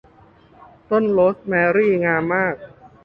[0.89, 2.55] ต้นโรสแมรี่งามมาก